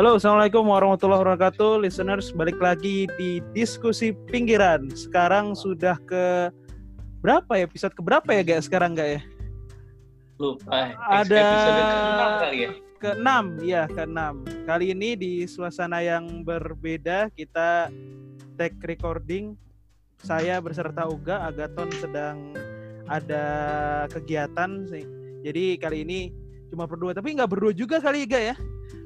[0.00, 1.84] Halo, Assalamualaikum warahmatullahi wabarakatuh.
[1.84, 4.88] Listeners, balik lagi di Diskusi Pinggiran.
[4.96, 6.48] Sekarang sudah ke
[7.20, 7.68] berapa ya?
[7.68, 8.64] Episode ke berapa ya, guys?
[8.64, 9.20] Sekarang nggak ya?
[10.40, 10.96] Lupa.
[11.04, 12.70] Ada Episode ke-enam kali ya?
[12.96, 14.20] ke-6, ya ke-6.
[14.64, 17.92] Kali ini di suasana yang berbeda, kita
[18.56, 19.52] take recording.
[20.24, 22.56] Saya beserta Uga, Agaton sedang
[23.04, 23.44] ada
[24.08, 25.04] kegiatan sih.
[25.44, 26.32] Jadi kali ini
[26.72, 28.56] cuma berdua, tapi nggak berdua juga kali Ga ya.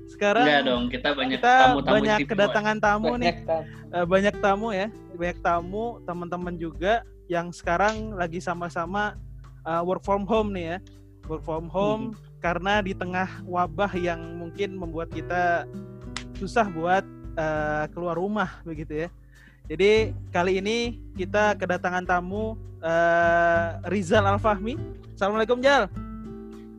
[0.05, 2.31] Sekarang Enggak dong, kita banyak kita tamu-tamu banyak istimewa.
[2.31, 3.35] kedatangan tamu nih.
[3.35, 3.63] Banyak kan.
[3.95, 4.87] Eh, banyak tamu ya,
[5.17, 6.95] banyak tamu, teman-teman juga
[7.30, 9.17] yang sekarang lagi sama-sama
[9.65, 10.79] uh, work from home nih ya,
[11.25, 12.13] work from home
[12.45, 15.65] karena di tengah wabah yang mungkin membuat kita
[16.37, 17.05] susah buat
[17.41, 19.09] uh, keluar rumah begitu ya.
[19.65, 24.77] Jadi kali ini kita kedatangan tamu uh, Rizal Alfahmi.
[25.16, 25.89] Assalamualaikum Jal.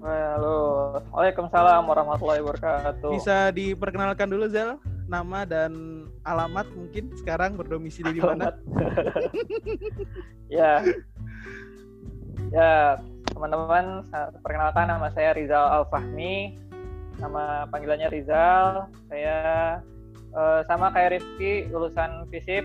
[0.05, 1.01] Halo.
[1.09, 3.09] Waalaikumsalam warahmatullahi wabarakatuh.
[3.17, 4.77] Bisa diperkenalkan dulu Zal,
[5.09, 8.53] nama dan alamat mungkin sekarang berdomisili di mana?
[10.61, 10.85] ya.
[12.53, 13.01] Ya,
[13.33, 14.05] teman-teman,
[14.45, 16.61] perkenalkan nama saya Rizal Al-Fahmi.
[17.17, 18.85] Nama panggilannya Rizal.
[19.09, 19.37] Saya
[20.37, 22.61] eh, sama kayak Rifki, lulusan FISIP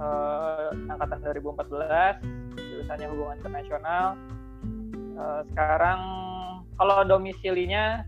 [0.00, 2.24] eh, angkatan 2014,
[2.56, 4.16] jurusannya hubungan internasional.
[5.20, 6.00] Eh, sekarang
[6.82, 8.02] kalau domisilinya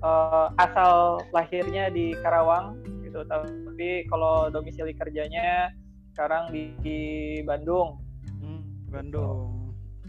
[0.00, 5.68] eh, asal lahirnya di Karawang gitu, tapi kalau domisili kerjanya
[6.16, 6.98] sekarang di, di
[7.44, 8.00] Bandung,
[8.40, 9.52] Hmm, Bandung.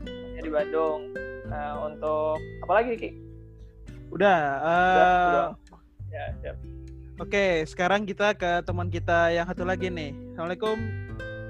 [0.08, 1.12] Ya, di Bandung.
[1.52, 3.12] Nah untuk apa lagi Ki?
[4.16, 4.40] Udah.
[4.64, 5.48] Udah, eh, udah.
[6.08, 6.56] Ya, siap.
[7.20, 10.16] Oke, sekarang kita ke teman kita yang satu lagi nih.
[10.32, 10.78] Assalamualaikum,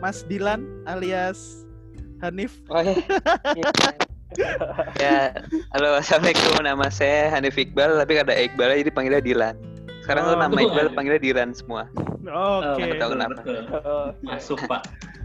[0.02, 1.68] Mas Dilan alias
[2.24, 2.58] Hanif.
[2.74, 2.98] Oh ya.
[5.04, 5.32] ya,
[5.72, 9.56] halo assalamualaikum nama saya Hanif Iqbal tapi ada Iqbal jadi panggilnya Dilan.
[10.04, 10.30] Sekarang Oh.
[10.36, 11.88] tuh nama Iqbal panggilnya Dilan semua.
[12.28, 12.84] Oke.
[12.84, 13.40] nggak tahu kenapa.
[13.40, 13.64] Betul.
[13.82, 14.84] Oh, Masuk, Pak.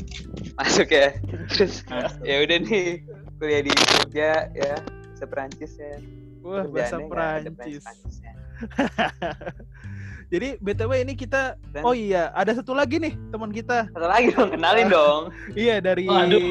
[0.58, 1.08] Masuk ya.
[1.50, 1.82] Terus
[2.22, 3.02] ya udah nih
[3.36, 5.94] kuliah di Jogja ya bahasa Perancis ya.
[6.42, 7.82] Wah, bahasa Perancis.
[7.82, 8.32] Perancisnya.
[10.32, 13.90] Jadi BTW ini kita Dan- Oh iya, ada satu lagi nih teman kita.
[13.90, 15.20] Satu lagi dong kenalin dong.
[15.52, 16.42] Iya, dari Waduh.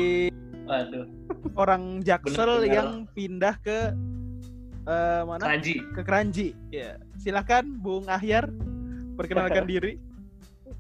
[0.62, 1.04] Waduh,
[1.54, 2.74] orang Jaksel Bener-bener.
[2.74, 3.78] yang pindah ke
[4.84, 5.44] eh, mana?
[5.48, 5.76] Kaji.
[5.94, 6.48] Ke Keranji.
[6.70, 6.98] Ya.
[7.16, 8.50] Silakan Bung Ahyar
[9.14, 9.98] perkenalkan diri.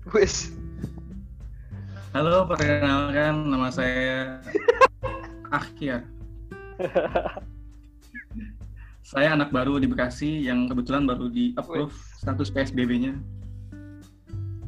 [0.09, 0.49] Wes.
[2.11, 4.41] Halo, perkenalkan nama saya
[5.51, 6.03] Akhir.
[9.01, 13.15] saya anak baru di Bekasi yang kebetulan baru di approve status PSBB-nya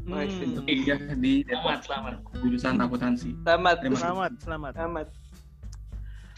[0.03, 2.13] Hmm, untuk kuliah di Selamat, Depok selamat.
[2.43, 3.29] jurusan akuntansi.
[3.39, 3.75] Selamat.
[3.79, 4.73] Selamat, selamat.
[4.75, 5.07] Selamat.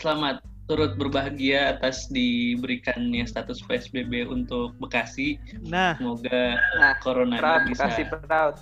[0.06, 0.38] Selamat
[0.70, 5.42] turut berbahagia atas diberikannya status PSBB untuk Bekasi.
[5.66, 8.56] Nah, Semoga Nah, corona proud bisa Bekasi proud.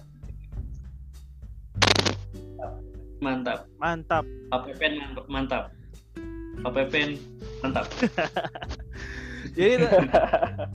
[3.19, 3.67] mantap.
[3.75, 4.23] mantap.
[4.23, 5.75] Pak Pepen mantap.
[6.63, 7.19] Pak Pepen
[7.59, 7.91] mantap.
[9.59, 10.07] Jadi te-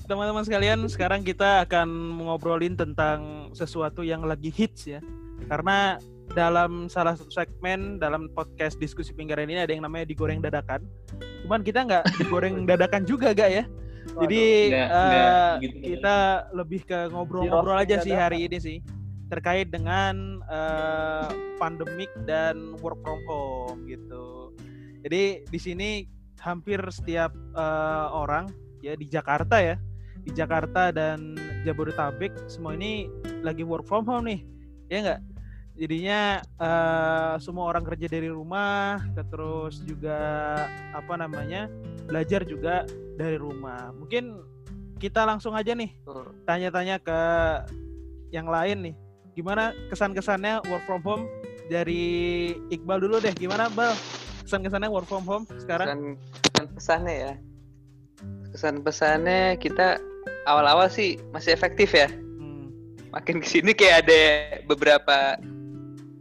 [0.04, 1.88] teman-teman sekalian, sekarang kita akan
[2.28, 5.00] ngobrolin tentang sesuatu yang lagi hits ya.
[5.48, 5.96] Karena
[6.33, 10.84] dalam salah satu segmen dalam podcast diskusi pinggiran ini ada yang namanya digoreng dadakan.
[11.44, 13.65] Cuman kita nggak digoreng dadakan juga gak ya.
[14.19, 15.77] Jadi Nggak- eh, nggak gitu.
[15.94, 16.16] kita
[16.56, 18.78] lebih ke ngobrol-ngobrol aja sih hari ini sih
[19.28, 21.28] terkait dengan eh,
[21.61, 24.53] pandemik dan work from home gitu.
[25.05, 25.91] Jadi di sini
[26.41, 28.49] hampir setiap eh, orang
[28.81, 29.77] ya di Jakarta ya,
[30.25, 33.10] di Jakarta dan Jabodetabek semua ini
[33.43, 34.41] lagi work from home nih,
[34.89, 35.21] ya nggak?
[35.78, 38.99] Jadinya eh, semua orang kerja dari rumah,
[39.31, 40.19] terus juga
[40.91, 41.71] apa namanya
[42.11, 42.83] belajar juga
[43.15, 43.94] dari rumah.
[43.94, 44.43] Mungkin
[44.99, 45.94] kita langsung aja nih
[46.43, 47.21] tanya-tanya ke
[48.34, 48.94] yang lain nih.
[49.39, 51.25] Gimana kesan-kesannya work from home
[51.71, 52.03] dari
[52.75, 53.31] Iqbal dulu deh.
[53.39, 53.95] Gimana Bal?
[54.43, 55.86] Kesan-kesannya work from home sekarang?
[55.86, 56.03] Kesan,
[56.42, 57.33] kesan pesannya ya.
[58.51, 60.03] Kesan pesannya kita
[60.51, 62.10] awal-awal sih masih efektif ya.
[62.10, 62.74] Hmm.
[63.15, 64.22] Makin ke sini kayak ada
[64.66, 65.39] beberapa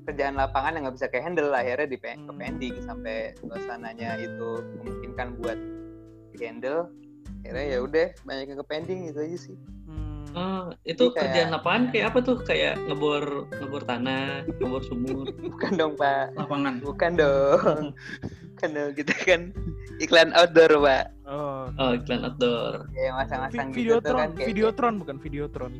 [0.08, 2.24] kerjaan lapangan yang nggak bisa kayak handle akhirnya di Hmm.
[2.24, 5.60] ke pending sampai suasananya itu memungkinkan buat
[6.32, 6.88] di handle
[7.42, 10.24] akhirnya ya udah banyak yang ke pending gitu aja sih Hmm.
[10.34, 11.82] Oh, itu Jadi kayak- kerjaan apaan?
[11.90, 12.38] Kayak apa tuh?
[12.44, 15.26] Kayak ngebor ngebor tanah, ngebor sumur.
[15.56, 16.74] bukan dong pak Lapangan.
[16.80, 17.84] bukan dong
[18.54, 19.42] bukan dong kita kan
[19.98, 21.68] iklan outdoor pak Oh.
[21.76, 22.86] Oh, iklan outdoor.
[22.90, 25.74] kayak masang-masang gitu Videotron, kan kayak Videotron bukan Videotron.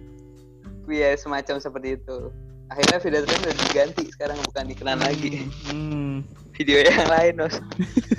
[0.90, 2.18] ya semacam seperti itu
[2.68, 6.24] akhirnya videotron udah diganti sekarang bukan iklan lagi Hmm.
[6.52, 7.56] video yang lain Nos.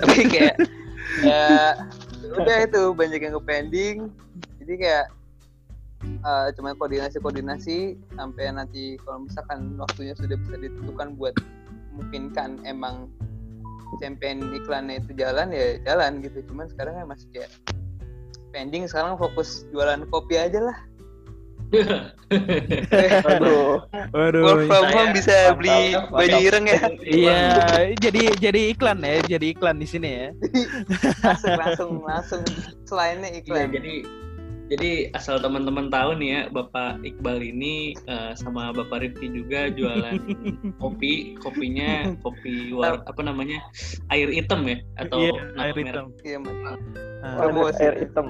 [0.01, 0.55] tapi kayak
[1.25, 1.75] ya
[2.33, 3.97] udah itu banyak yang ke pending
[4.63, 5.05] jadi kayak
[6.05, 11.35] eh, cuman koordinasi-koordinasi sampai nanti kalau misalkan waktunya sudah bisa ditentukan buat
[11.93, 13.11] memungkinkan emang
[13.99, 17.51] campaign iklannya itu jalan ya jalan gitu cuman sekarang kan masih kayak
[18.53, 20.77] pending sekarang fokus jualan kopi aja lah
[21.69, 23.81] Aduh.
[24.11, 24.41] Waduh.
[24.41, 26.11] work from saya- home bisa mantap, beli mantap.
[26.11, 27.39] baju ireng ya Iya,
[27.95, 30.27] jadi jadi iklan ya, jadi iklan di sini ya.
[31.25, 32.41] langsung langsung langsung
[32.83, 33.93] selainnya Iya, iklan jadi
[34.69, 40.21] jadi asal teman-teman tahu nih ya, Bapak Iqbal ini eh, sama Bapak Rifki juga jualan
[40.81, 43.57] kopi, kopinya kopi war apa namanya
[44.09, 45.87] air hitam ya atau Iya, nama air merek?
[45.89, 46.05] hitam.
[46.21, 46.37] iya.
[47.19, 47.81] Ah, Promosi.
[47.81, 48.27] air hitam.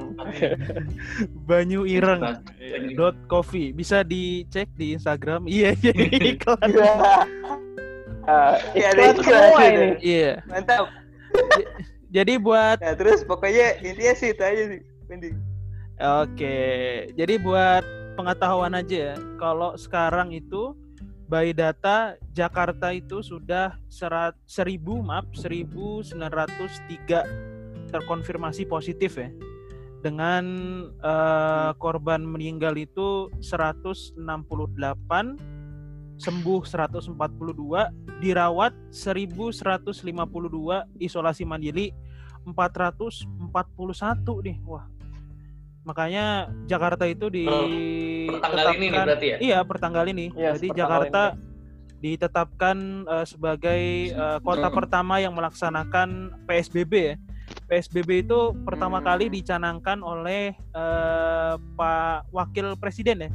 [1.47, 2.95] Banyu Ireng Banyu.
[2.95, 5.43] dot coffee bisa dicek di Instagram.
[5.45, 6.71] Iya, jadi iklan.
[8.23, 9.89] Ah, Iya, ada iklan iklan semua ini.
[9.99, 10.31] Iya.
[10.45, 10.85] mantap
[12.09, 15.37] Jadi buat nah terus pokoknya intinya sih itu aja sih pending
[15.99, 17.83] Oke, jadi buat
[18.15, 20.71] pengetahuan aja ya, kalau sekarang itu
[21.27, 29.27] by data Jakarta itu sudah serat, 1000 maaf 1903 terkonfirmasi positif ya.
[29.99, 30.47] Dengan
[30.87, 34.23] eh, korban meninggal itu 168,
[36.15, 37.11] sembuh 142,
[38.23, 41.91] dirawat 1152, isolasi mandiri
[42.47, 44.63] 441 nih.
[44.63, 44.87] Wah,
[45.89, 46.25] makanya
[46.69, 47.49] Jakarta itu di
[48.29, 49.37] Pertanggal ini nih berarti ya?
[49.41, 50.25] Iya, pertanggal ini.
[50.37, 51.23] Iya, Jadi Jakarta
[51.99, 52.77] ditetapkan
[53.09, 53.81] eh, sebagai
[54.13, 54.77] eh, kota Hmm.
[54.77, 57.15] pertama yang melaksanakan PSBB ya.
[57.65, 59.05] PSBB itu pertama Hmm.
[59.09, 63.31] kali dicanangkan oleh eh, Pak Wakil Presiden ya.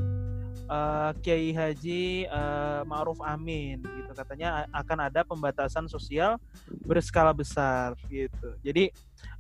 [0.69, 6.41] Eh, Kiai Haji eh, Ma'ruf Amin gitu katanya akan ada pembatasan sosial
[6.85, 8.57] berskala besar gitu.
[8.65, 8.91] Jadi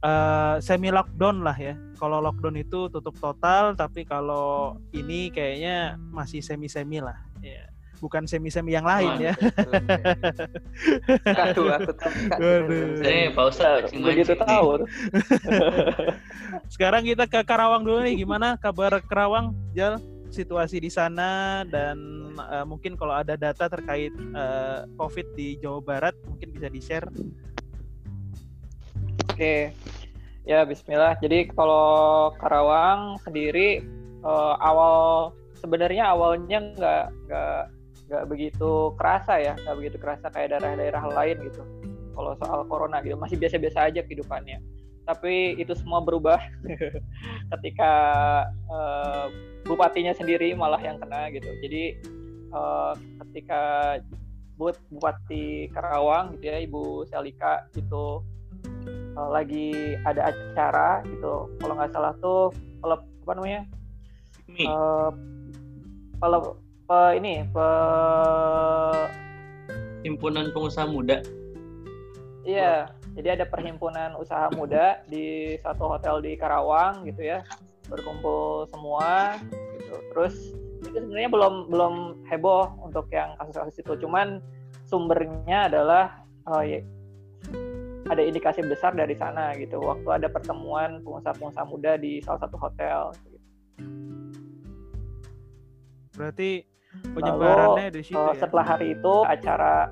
[0.05, 1.75] eh, semi lockdown lah ya.
[1.97, 7.17] Kalau lockdown itu tutup total, tapi kalau ini kayaknya masih semi-semi lah.
[7.41, 7.69] Ya.
[8.03, 9.35] Bukan semi-semi yang lain ya.
[11.25, 11.93] Aduh, aku
[13.33, 13.45] Pak
[13.81, 14.45] kasih Begitu mancing nih.
[14.45, 14.69] tahu.
[16.75, 18.21] Sekarang kita ke Karawang dulu nih.
[18.21, 19.97] Gimana kabar Karawang, Jal?
[20.35, 21.95] Situasi di sana dan
[22.35, 27.07] eh, mungkin kalau ada data terkait eh, COVID di Jawa Barat mungkin bisa di-share.
[29.31, 29.71] Oke.
[30.43, 31.15] Ya, bismillah.
[31.23, 33.87] Jadi kalau Karawang sendiri
[34.27, 35.31] eh, awal
[35.63, 37.61] sebenarnya awalnya nggak nggak
[38.11, 41.63] nggak begitu kerasa ya, nggak begitu kerasa kayak daerah-daerah lain gitu.
[42.11, 44.59] Kalau soal corona gitu masih biasa-biasa aja kehidupannya.
[45.05, 46.41] Tapi itu semua berubah
[47.57, 47.93] ketika
[48.49, 49.27] eh,
[49.69, 51.49] bupatinya sendiri malah yang kena gitu.
[51.61, 52.01] Jadi
[52.53, 52.93] eh,
[53.25, 53.63] ketika
[54.55, 58.23] buat Bupati Karawang gitu ya, Ibu Selika itu
[59.19, 62.51] uh, lagi ada acara gitu kalau nggak salah tuh
[62.83, 63.63] pelep, apa namanya
[64.69, 65.11] uh,
[66.23, 66.45] pelep,
[66.87, 67.69] pe- ini pe,
[70.05, 71.25] himpunan pengusaha muda.
[72.45, 77.47] iya jadi ada perhimpunan usaha muda di satu hotel di Karawang gitu ya
[77.87, 79.39] berkumpul semua
[79.79, 80.35] gitu terus
[80.85, 81.95] itu sebenarnya belum belum
[82.29, 84.43] heboh untuk yang kasus-kasus itu cuman
[84.85, 86.05] sumbernya adalah
[86.51, 86.85] uh, ya-
[88.05, 93.17] ada indikasi besar dari sana gitu waktu ada pertemuan pengusaha-pengusaha muda di salah satu hotel
[93.25, 93.39] gitu.
[96.15, 96.51] Berarti
[97.17, 98.45] penyebarannya dari situ Uh, ya.
[98.45, 99.89] setelah hari itu acara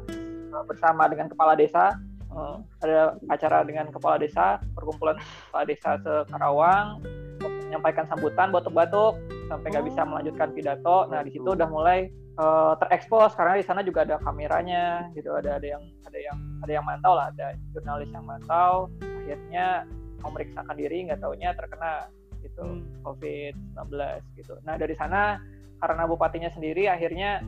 [0.52, 1.96] uh, bersama dengan kepala desa
[2.32, 5.16] uh, ada acara dengan kepala desa perkumpulan
[5.48, 7.00] kepala desa se Karawang
[7.42, 9.16] menyampaikan sambutan batuk-batuk
[9.48, 11.08] sampai nggak bisa melanjutkan pidato.
[11.08, 15.32] Nah di situ udah mulai uh, terekspos karena di sana juga ada kameranya gitu.
[15.32, 18.92] Ada ada yang ada yang ada yang mantau lah ada jurnalis yang mantau.
[19.00, 19.88] Akhirnya
[20.20, 22.12] memeriksakan diri nggak taunya terkena
[22.42, 22.82] gitu Hmm.
[23.06, 23.88] COVID-19
[24.36, 24.54] gitu.
[24.66, 25.38] Nah dari sana
[25.82, 27.42] karena bupatinya sendiri akhirnya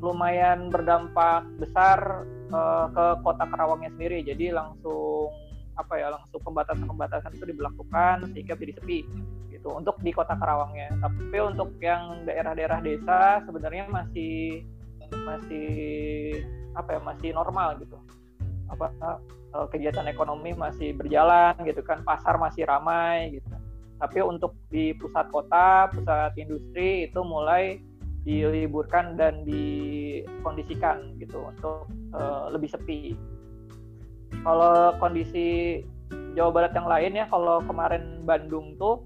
[0.00, 4.26] lumayan berdampak besar eh, ke kota Karawangnya sendiri.
[4.26, 5.30] Jadi langsung
[5.78, 9.00] apa ya langsung pembatasan-pembatasan itu diberlakukan sehingga jadi sepi
[9.48, 14.66] gitu untuk di kota Karawangnya tapi untuk yang daerah-daerah desa sebenarnya masih
[15.24, 15.70] masih
[16.76, 17.96] apa ya masih normal gitu.
[18.70, 18.92] Apa
[19.56, 22.02] eh, kegiatan ekonomi masih berjalan gitu kan.
[22.06, 23.48] Pasar masih ramai gitu.
[24.00, 27.80] Tapi untuk di pusat kota pusat industri itu mulai
[28.24, 33.00] diliburkan dan dikondisikan gitu untuk eh, lebih sepi.
[34.40, 35.80] Kalau kondisi
[36.34, 39.02] Jawa Barat yang lain ya, kalau kemarin Bandung tuh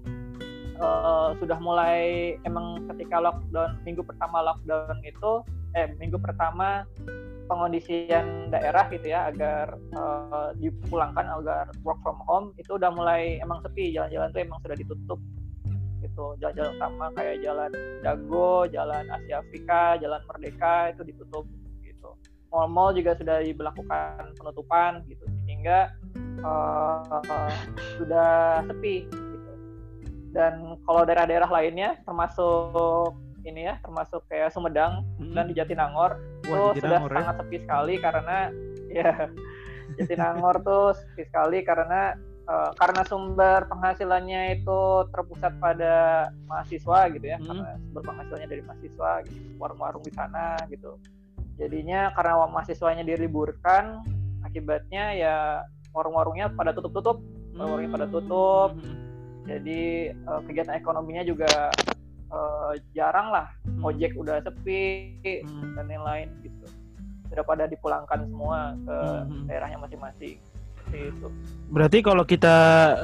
[0.77, 5.41] eh, sudah mulai emang ketika lockdown minggu pertama lockdown itu
[5.75, 6.87] eh minggu pertama
[7.45, 13.61] pengondisian daerah gitu ya agar eh, dipulangkan agar work from home itu udah mulai emang
[13.61, 15.19] sepi jalan-jalan tuh emang sudah ditutup
[16.05, 17.71] gitu jalan-jalan utama kayak jalan
[18.05, 21.45] Dago, jalan Asia Afrika, jalan Merdeka itu ditutup.
[22.55, 25.91] Mall-mall juga sudah diberlakukan penutupan gitu sehingga
[26.39, 27.03] uh,
[27.99, 29.51] sudah sepi gitu.
[30.31, 33.11] Dan kalau daerah-daerah lainnya termasuk
[33.45, 35.35] ini ya termasuk kayak Sumedang Hmm.
[35.35, 36.17] dan di Jatinangor
[36.49, 37.11] Wah, itu sudah ya.
[37.11, 38.37] sangat sepi sekali karena
[38.89, 39.11] ya
[39.99, 44.79] Jatinangor tuh sepi sekali karena eh, karena sumber penghasilannya itu
[45.13, 47.47] terpusat pada mahasiswa gitu ya Hmm.
[47.53, 50.97] karena sumber penghasilannya dari mahasiswa gitu warung-warung di sana gitu
[51.55, 54.03] jadinya karena mahasiswanya diliburkan
[54.43, 55.35] akibatnya ya
[55.95, 57.23] warung-warungnya pada tutup-tutup
[57.55, 58.95] warung-warungnya pada tutup Hmm.
[59.47, 59.81] jadi
[60.11, 61.71] eh, kegiatan ekonominya juga
[62.25, 63.47] eh, jarang lah
[63.81, 65.75] ojek udah sepi Hmm.
[65.79, 66.67] dan lain-lain gitu
[67.31, 69.45] sudah pada dipulangkan semua ke Hmm.
[69.47, 70.37] daerahnya masing-masing
[70.93, 71.27] itu
[71.73, 72.55] Berarti kalau kita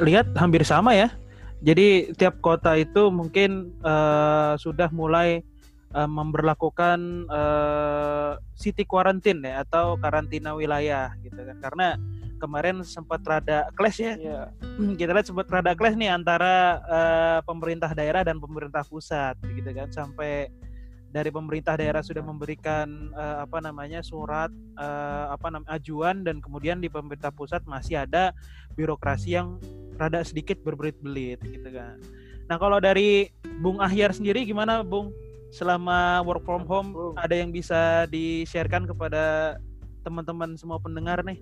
[0.06, 1.10] lihat hampir sama ya.
[1.62, 5.42] Jadi tiap kota itu mungkin eh, sudah mulai
[5.92, 11.58] eh, memberlakukan eh, city quarantine ya atau karantina wilayah gitu kan.
[11.60, 11.88] Karena
[12.42, 14.18] kemarin sempat rada clash ya.
[14.18, 14.42] Iya.
[14.98, 19.94] Kita lihat sempat rada clash nih antara eh, pemerintah daerah dan pemerintah pusat gitu kan
[19.94, 20.50] sampai
[21.12, 26.80] dari pemerintah daerah sudah memberikan eh, apa namanya surat eh, apa namanya ajuan dan kemudian
[26.82, 28.32] di pemerintah pusat masih ada
[28.74, 29.60] birokrasi yang
[30.00, 32.00] rada sedikit berbelit-belit gitu kan.
[32.50, 33.30] Nah kalau dari
[33.62, 35.14] Bung Ahyar sendiri gimana Bung?
[35.52, 36.90] Selama work from home
[37.20, 39.56] ada yang bisa di-sharekan kepada
[40.02, 41.38] teman-teman semua pendengar nih?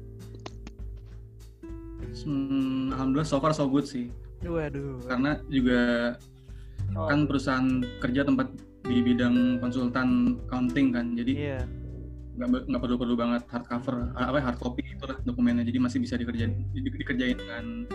[2.26, 4.10] Hmm, Alhamdulillah so far so good sih.
[4.42, 4.98] Waduh.
[5.06, 5.82] Karena juga
[6.98, 8.50] Oh, kan perusahaan kerja tempat
[8.82, 11.60] di bidang konsultan accounting kan, jadi Iya.
[12.34, 16.02] nggak be- nggak perlu perlu banget hard cover apa hard copy itulah dokumennya, jadi masih
[16.02, 17.86] bisa dikerjain di- dikerjain dengan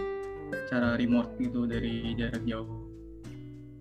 [0.71, 2.84] cara remote gitu dari jarak jauh.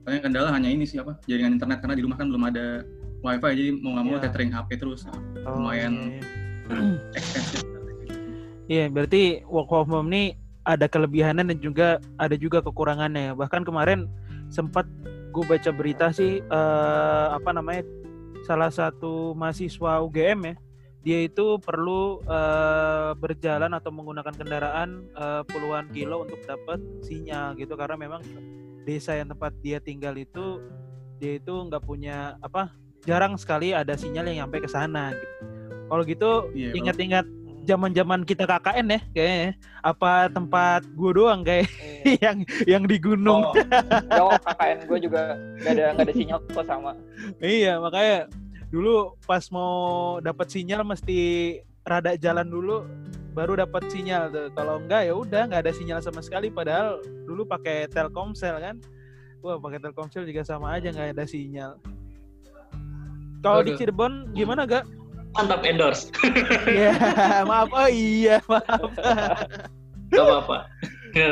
[0.03, 2.83] Paling kendala hanya ini sih apa jaringan internet karena di rumah kan belum ada
[3.23, 4.23] wifi jadi mau nggak mau Iya.
[4.27, 6.21] tethering HP terus Oh, lumayan iya.
[7.17, 7.63] expensive.
[8.63, 10.23] Iya, berarti work from home ini
[10.63, 13.35] ada kelebihannya dan juga ada juga kekurangannya.
[13.35, 14.07] Bahkan kemarin
[14.47, 14.87] sempat
[15.35, 17.83] gue baca berita sih eh, apa namanya
[18.43, 20.55] salah satu mahasiswa UGM ya,
[21.01, 27.75] dia itu perlu eh, berjalan atau menggunakan kendaraan eh, puluhan kilo untuk dapat sinyal gitu
[27.75, 28.23] karena memang
[28.83, 30.59] desa yang tempat dia tinggal itu
[31.17, 32.71] dia itu nggak punya apa
[33.07, 35.35] jarang sekali ada sinyal yang nyampe ke sana gitu.
[35.87, 37.25] Kalau gitu kalau- ingat-ingat
[37.63, 39.51] zaman-zaman kita KKN ya kayaknya.
[39.83, 41.67] Apa tempat gua doang kayak
[42.03, 42.15] iya.
[42.31, 42.37] yang
[42.67, 43.51] yang di gunung.
[43.51, 43.55] Oh,
[44.11, 45.21] jauh KKN gue juga
[45.63, 46.91] gak ada gak ada sinyal kok sama.
[47.39, 48.17] Iya, makanya
[48.67, 51.19] dulu pas mau dapat sinyal mesti
[51.83, 52.87] rada jalan dulu
[53.33, 54.47] baru dapat sinyal tuh.
[54.53, 58.77] Kalau enggak ya udah nggak ada sinyal sama sekali padahal dulu pakai Telkomsel kan.
[59.43, 61.75] Wah, pakai Telkomsel juga sama aja nggak ada sinyal.
[63.43, 63.75] Kalau di.
[63.75, 64.87] Cirebon gimana gak?
[65.35, 66.07] Mantap endorse.
[66.69, 66.95] Ya,
[67.43, 67.67] maaf.
[67.75, 68.87] Oh iya, maaf.
[70.13, 70.57] Gak apa-apa.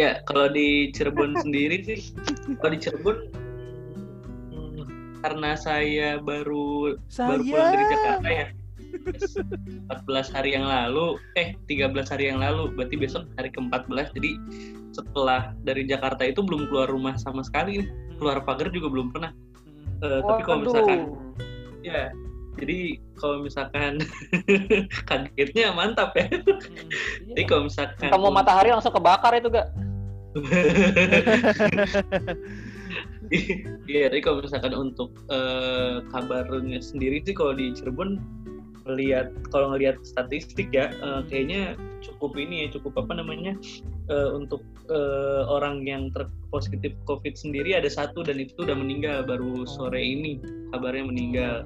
[0.00, 2.00] ya, kalau di Cirebon sendiri sih,
[2.62, 3.16] kalau di Cirebon
[4.48, 8.46] hmm, karena saya baru baru pulang dari Jakarta ya.
[9.04, 14.16] 14 hari yang lalu, eh 13 hari yang lalu, berarti besok hari ke-14.
[14.16, 14.30] Jadi
[14.94, 17.88] setelah dari Jakarta itu belum keluar rumah sama sekali, nih.
[18.16, 19.32] keluar pagar juga belum pernah.
[20.00, 21.00] Eh, tapi kalau misalkan
[21.84, 22.08] ya,
[22.56, 22.78] jadi
[23.20, 23.92] kalau misalkan
[25.08, 26.28] kagetnya mantap ya.
[27.28, 29.68] Jadi kalau misalkan Kamu matahari langsung kebakar itu gak?
[33.90, 38.22] Iya, tapi kalau misalkan untuk eh, kabarnya sendiri sih kalau di Cirebon
[38.86, 43.58] melihat kalau ngelihat statistik ya eh, kayaknya cukup ini ya cukup apa namanya
[44.08, 49.66] eh, untuk eh, orang yang terpositif COVID sendiri ada satu dan itu udah meninggal baru
[49.66, 50.38] sore ini
[50.70, 51.56] kabarnya meninggal.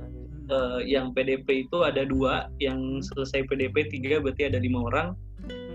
[0.50, 5.08] Eh, yang PDP itu ada dua, yang selesai PDP tiga berarti ada lima orang.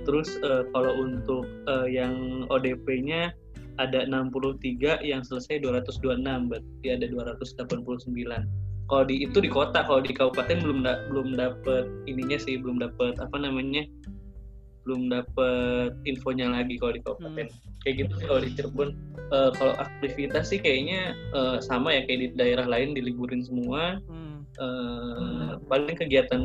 [0.03, 3.31] Terus eh, kalau untuk eh, yang ODP-nya
[3.79, 10.13] ada 63 yang selesai 226 berarti ada 289 kalau di itu di kota kalau di
[10.13, 13.83] kabupaten belum da, belum dapet ininya sih belum dapet apa namanya
[14.85, 17.47] belum dapet infonya lagi kalau di kabupaten
[17.81, 18.89] kayak gitu sih kalau di Cirebon
[19.25, 24.45] Eh, kalau aktivitas sih kayaknya eh, sama ya kayak di daerah lain diliburin semua Hmm.
[24.55, 26.39] Eh, paling kegiatan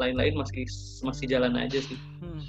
[0.00, 0.64] lain-lain masih
[1.04, 2.40] masih jalan aja sih Hmm.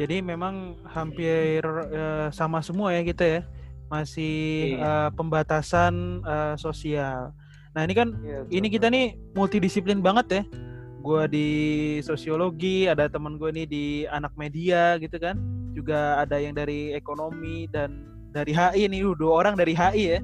[0.00, 1.60] Jadi memang hampir
[1.92, 3.40] eh, sama semua ya kita ya.
[3.88, 5.08] Masih Iya.
[5.08, 7.32] eh, pembatasan eh, sosial.
[7.74, 10.42] Nah, ini kan Iya, ini kita nih multidisiplin banget ya.
[11.04, 11.48] Gua di
[12.00, 15.36] sosiologi, ada teman gue nih di anak media gitu kan.
[15.74, 20.20] juga ada yang dari ekonomi dan dari HI nih, uh, dua orang dari HI ya.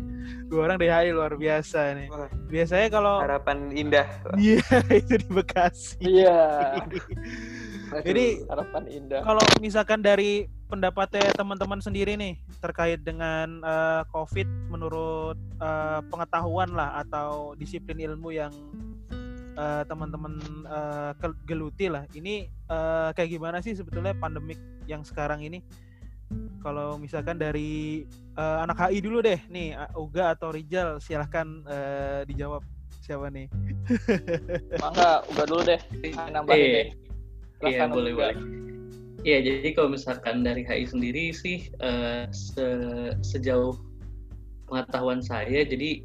[0.46, 2.06] Dua orang dari HI luar biasa nih.
[2.46, 4.06] Biasanya kalau Harapan indah.
[4.38, 4.62] Iya,
[5.02, 5.98] itu di Bekasi.
[5.98, 6.38] Iya.
[8.06, 9.26] Jadi, harapan indah.
[9.26, 17.02] Kalau misalkan dari pendapatnya teman-teman sendiri nih terkait dengan eh, COVID menurut eh, pengetahuan lah
[17.02, 18.54] atau disiplin ilmu yang
[19.58, 20.38] eh, teman-teman
[21.18, 22.06] ke- geluti lah.
[22.14, 25.58] Ini eh, kayak gimana sih sebetulnya pandemik yang sekarang ini?
[26.62, 28.06] Kalau misalkan dari
[28.38, 32.62] eh, anak HI dulu deh, nih Uga atau Rijal, silahkan eh, dijawab
[33.02, 33.50] siapa nih?
[34.78, 35.80] Mangga, udah dulu deh.
[36.30, 36.70] Nambahin Iya.
[36.78, 36.88] deh.
[37.60, 38.30] Iya boleh Uga.
[38.30, 38.69] boleh.
[39.20, 41.68] Iya jadi kalau misalkan dari HI sendiri sih
[42.32, 43.76] se- sejauh
[44.70, 46.00] pengetahuan saya jadi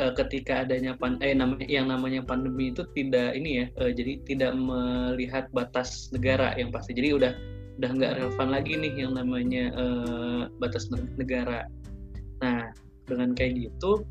[0.00, 4.12] eh, ketika adanya pan eh namanya yang namanya pandemi itu tidak ini ya eh, jadi
[4.24, 7.32] tidak melihat batas negara yang pasti jadi udah
[7.76, 11.68] udah nggak relevan lagi nih yang namanya eh, batas ne- negara.
[12.40, 12.72] Nah
[13.06, 14.02] dengan kayak gitu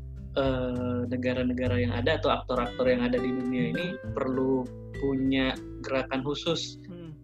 [1.08, 4.68] negara-negara yang ada atau aktor-aktor yang ada di dunia ini perlu
[5.00, 6.76] punya gerakan khusus.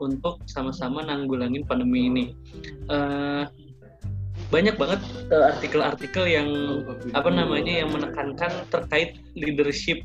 [0.02, 2.24] Untuk sama-sama nanggulangin pandemi ini.
[2.90, 3.44] Eh,
[4.50, 6.48] banyak banget eh, artikel-artikel yang
[7.14, 10.02] apa namanya yang menekankan terkait leadership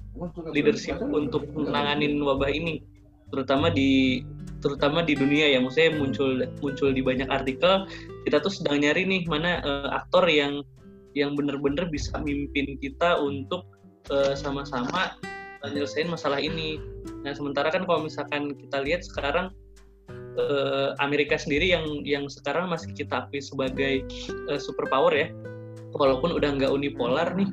[0.53, 2.85] leadership untuk menanganin wabah ini,
[3.33, 4.21] terutama di
[4.61, 7.89] terutama di dunia ya, maksudnya muncul muncul di banyak artikel.
[8.23, 10.61] Kita tuh sedang nyari nih mana eh, aktor yang
[11.17, 13.65] yang benar-benar bisa mimpin kita untuk
[14.39, 15.19] sama-sama
[15.67, 16.79] nyelesain masalah ini.
[17.27, 19.51] Nah sementara kan kalau misalkan kita lihat sekarang
[20.37, 24.05] eh, Amerika sendiri yang yang sekarang masih kita akui sebagai
[24.49, 25.27] eh, superpower ya,
[25.97, 27.49] walaupun udah nggak unipolar nih,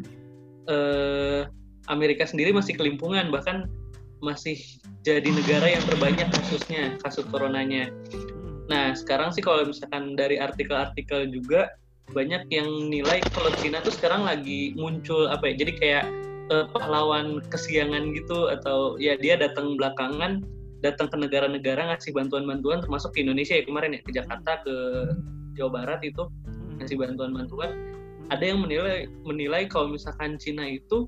[0.69, 1.43] eh,
[1.89, 3.69] Amerika sendiri masih kelimpungan bahkan
[4.25, 4.57] masih
[5.05, 7.93] jadi negara yang terbanyak kasusnya kasus coronanya.
[8.73, 11.77] Nah sekarang sih kalau misalkan dari artikel-artikel juga
[12.17, 16.05] banyak yang nilai kalau Cina tuh sekarang lagi muncul apa ya jadi kayak
[16.77, 20.45] pahlawan kesiangan gitu atau ya dia datang belakangan
[20.85, 24.75] datang ke negara-negara ngasih bantuan-bantuan termasuk ke Indonesia ya kemarin ya ke Jakarta ke
[25.57, 26.29] Jawa Barat itu
[26.75, 26.83] Hmm.
[26.83, 27.71] ngasih bantuan-bantuan.
[28.35, 31.07] Ada yang menilai menilai kalau misalkan Cina itu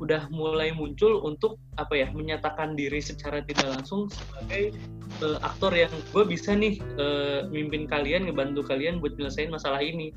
[0.00, 4.74] udah mulai muncul untuk apa ya menyatakan diri secara tidak langsung sebagai
[5.22, 10.10] eh, aktor yang gue bisa nih eh, mimpin kalian ngebantu kalian buat nyelesain masalah ini.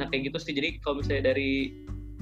[0.00, 0.52] Nah kayak gitu sih.
[0.56, 1.70] Jadi kalau misalnya dari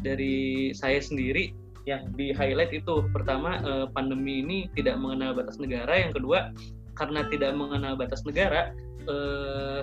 [0.04, 5.94] dari saya sendiri yang di highlight itu pertama eh, pandemi ini tidak mengenal batas negara.
[5.94, 6.50] Yang kedua
[6.98, 8.74] karena tidak mengenal batas negara
[9.06, 9.80] eh,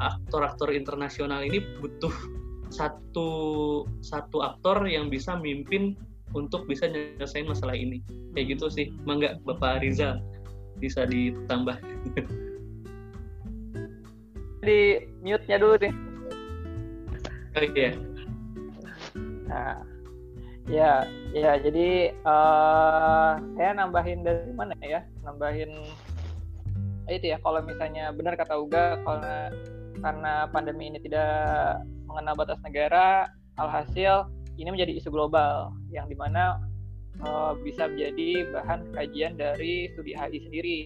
[0.00, 2.12] aktor-aktor internasional ini butuh
[2.72, 3.28] satu
[4.02, 5.94] satu aktor yang bisa mimpin
[6.32, 8.00] untuk bisa nyelesain masalah ini.
[8.32, 8.86] Kayak gitu sih.
[9.04, 10.24] Mangga Bapak Rizal
[10.80, 11.76] bisa ditambah.
[14.66, 15.94] Di mute-nya dulu nih.
[17.56, 17.94] oh iya.
[19.46, 19.85] Nah,
[20.66, 21.52] ya, ya.
[21.58, 25.02] Jadi eh saya nambahin dari mana ya?
[25.22, 25.70] Nambahin
[27.10, 27.38] itu ya.
[27.42, 29.36] Kalau misalnya benar kata Uga, karena
[30.02, 34.28] karena pandemi ini tidak mengenal batas negara, alhasil
[34.60, 36.60] ini menjadi isu global yang di mana
[37.22, 40.78] eh, bisa menjadi bahan kajian dari studi HI sendiri,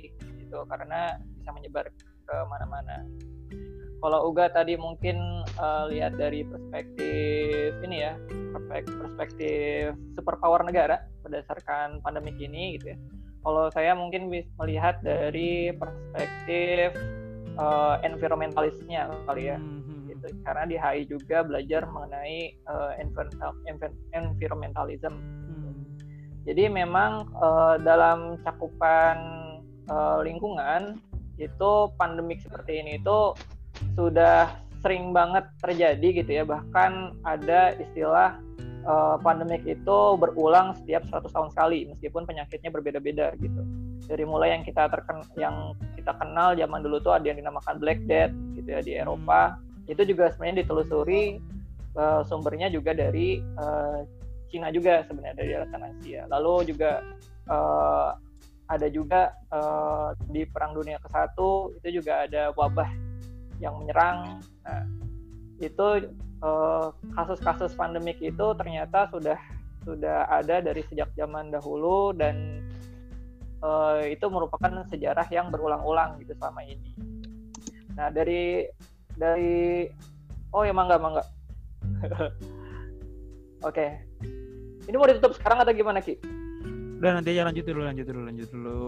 [0.44, 0.62] gitu.
[0.68, 1.88] Karena bisa menyebar
[2.28, 3.02] ke mana-mana
[4.00, 8.14] kalau Uga tadi mungkin eh, lihat dari perspektif ini ya
[8.54, 12.98] perspek- perspektif superpower negara berdasarkan pandemik ini gitu ya
[13.40, 16.94] kalau saya mungkin bis- melihat dari perspektif
[17.50, 20.06] eh, environmentalisnya kali ya Hmm.
[20.06, 22.54] gitu karena di HI juga belajar mengenai
[23.00, 25.74] envir- environmentalism Hmm.
[26.46, 29.16] jadi memang eh, dalam cakupan
[29.90, 31.00] eh, lingkungan
[31.40, 33.32] itu pandemik seperti ini itu
[33.96, 36.44] sudah sering banget terjadi gitu ya.
[36.44, 43.62] Bahkan ada istilah eh, pandemik itu berulang setiap 100 tahun sekali meskipun penyakitnya berbeda-beda gitu.
[44.10, 48.00] Dari mulai yang kita terken yang kita kenal zaman dulu tuh ada yang dinamakan Black
[48.08, 49.60] Death gitu ya di Eropa.
[49.86, 51.38] Itu juga sebenarnya ditelusuri
[51.96, 53.98] eh, sumbernya juga dari eh,
[54.50, 56.26] Cina juga sebenarnya dari daratan Asia.
[56.26, 57.04] Lalu juga
[57.46, 58.10] eh,
[58.70, 61.38] ada juga eh, di Perang Dunia ke-1
[61.82, 62.90] itu juga ada wabah
[63.60, 64.40] yang menyerang.
[64.64, 64.82] Nah,
[65.60, 65.86] itu
[66.40, 69.38] eh, kasus-kasus pandemik itu ternyata sudah
[69.84, 72.64] sudah ada dari sejak zaman dahulu dan
[73.60, 76.90] eh, itu merupakan sejarah yang berulang-ulang gitu selama ini.
[77.94, 78.64] Nah, dari
[79.14, 79.86] dari
[80.56, 81.24] oh ya mangga mangga.
[83.68, 83.86] Oke.
[84.88, 86.16] Ini mau ditutup sekarang atau gimana Ki?
[87.00, 88.84] Udah nanti aja lanjut dulu, lanjut dulu, lanjut dulu.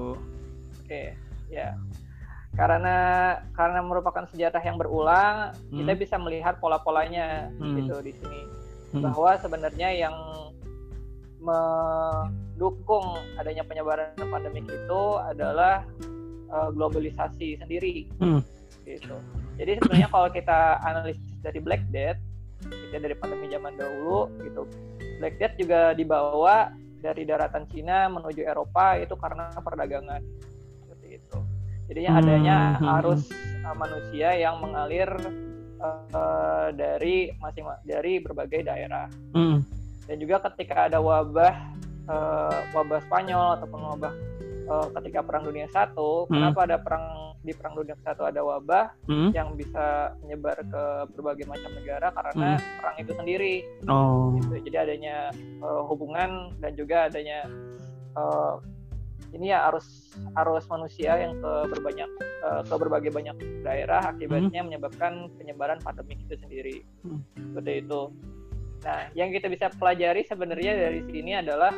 [0.84, 1.16] Oke,
[1.52, 1.76] ya.
[2.52, 2.96] Karena
[3.56, 5.76] karena merupakan sejarah yang berulang, Hmm.
[5.80, 7.80] kita bisa melihat pola-polanya Hmm.
[7.80, 8.42] gitu di sini.
[8.92, 9.02] Hmm.
[9.08, 10.16] Bahwa sebenarnya yang
[11.42, 15.82] mendukung adanya penyebaran pandemik itu adalah
[16.52, 18.12] eh, globalisasi sendiri.
[18.20, 18.44] Hmm.
[18.84, 19.16] Gitu.
[19.56, 22.20] Jadi sebenarnya kalau kita analisis dari Black Death,
[22.68, 24.68] gitu ya, dari pandemi zaman dahulu gitu,
[25.16, 26.68] Black Death juga dibawa
[27.00, 30.20] dari daratan Cina menuju Eropa itu karena perdagangan.
[31.90, 33.22] Jadinya Hmm, adanya hmm, arus
[33.62, 35.10] uh, manusia yang mengalir
[35.82, 39.06] uh, dari masing dari berbagai daerah.
[39.34, 39.60] Hmm.
[40.06, 41.54] Dan juga ketika ada wabah
[42.08, 44.12] uh, wabah Spanyol ataupun wabah
[44.68, 46.38] uh, ketika Perang Dunia Satu, Hmm.
[46.38, 47.06] kenapa ada perang
[47.42, 49.34] di Perang Dunia Satu ada wabah Hmm.
[49.34, 53.54] yang bisa menyebar ke berbagai macam negara karena perang itu sendiri
[53.90, 54.38] Oh.
[54.38, 54.70] gitu.
[54.70, 57.46] Jadi adanya uh, hubungan dan juga adanya
[58.14, 58.62] uh,
[59.32, 62.10] ini ya arus arus manusia yang ke berbanyak
[62.44, 66.76] uh, ke berbagai banyak daerah akibatnya menyebabkan penyebaran pandemik itu sendiri.
[67.04, 67.24] Hmm.
[67.34, 68.00] Seperti itu.
[68.82, 71.72] Nah, yang kita bisa pelajari sebenarnya dari sini adalah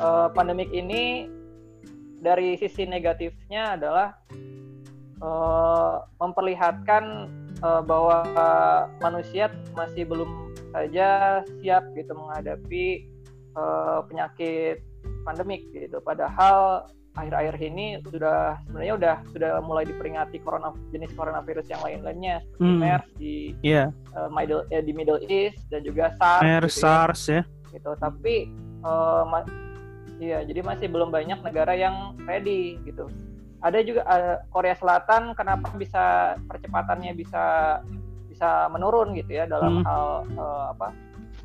[0.00, 1.30] uh, pandemik ini
[2.24, 4.16] dari sisi negatifnya adalah
[5.20, 7.30] uh, memperlihatkan
[7.62, 8.24] uh, bahwa
[8.98, 13.06] manusia masih belum saja siap gitu menghadapi
[13.56, 14.82] uh, penyakit
[15.26, 15.98] pandemik gitu.
[15.98, 22.60] Padahal akhir-akhir ini sudah sebenarnya udah sudah mulai diperingati corona jenis coronavirus yang lain-lainnya seperti
[22.62, 22.78] Hmm.
[22.78, 23.34] MERS di
[23.64, 27.42] Iya, uh, Middle eh, di Middle East dan juga SARS MERS, gitu ya SARS ya.
[27.72, 28.34] gitu tapi
[28.84, 29.48] eh, ma-
[30.16, 33.08] iya jadi masih belum banyak negara yang ready gitu
[33.60, 37.44] ada juga eh, Korea Selatan kenapa bisa percepatannya bisa
[38.28, 39.84] bisa menurun gitu ya dalam Hmm.
[39.88, 40.88] hal eh, apa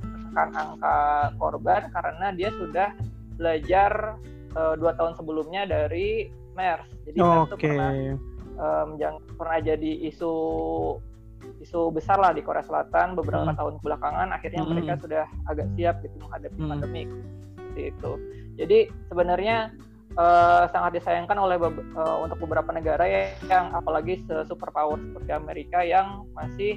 [0.04, 0.98] menekan angka
[1.36, 2.92] korban karena dia sudah
[3.36, 4.18] belajar
[4.52, 7.92] eh, dua tahun sebelumnya dari MERS jadi MERS itu pernah
[8.52, 10.34] em, yang pernah jadi isu
[11.62, 13.58] isu besar lah di Korea Selatan beberapa Hmm.
[13.58, 14.72] tahun belakangan akhirnya Hmm.
[14.78, 16.70] mereka sudah agak siap gitu menghadapi Hmm.
[16.70, 17.10] pandemik
[17.58, 18.12] seperti itu.
[18.60, 19.58] Jadi sebenarnya
[20.12, 26.28] eh, sangat disayangkan oleh eh, untuk beberapa negara ya, yang apalagi superpower seperti Amerika yang
[26.36, 26.76] masih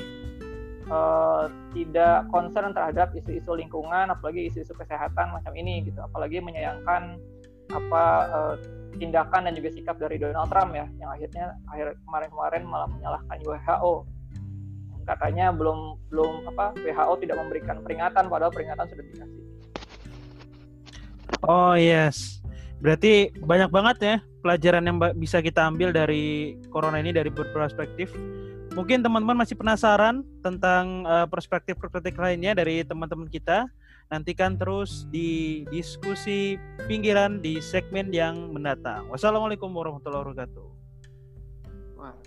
[0.89, 1.45] eh,
[1.75, 7.19] tidak concern terhadap isu-isu lingkungan apalagi isu-isu kesehatan macam ini gitu apalagi menyayangkan
[7.73, 8.55] apa eh,
[9.01, 13.95] tindakan dan juga sikap dari Donald Trump ya yang akhirnya akhir kemarin-kemarin malah menyalahkan WHO
[15.05, 19.45] katanya belum belum apa WHO tidak memberikan peringatan padahal peringatan sudah dikasih
[21.45, 22.41] Oh yes.
[22.81, 28.13] Berarti banyak banget ya pelajaran yang bisa kita ambil dari corona ini dari berperspektif.
[28.75, 33.71] Mungkin teman-teman masih penasaran tentang eh, perspektif-perspektif lainnya dari teman-teman kita.
[34.11, 36.59] Nantikan terus di diskusi
[36.91, 39.07] pinggiran di segmen yang mendatang.
[39.09, 40.67] Wassalamualaikum warahmatullahi wabarakatuh.
[41.97, 42.19] Wah,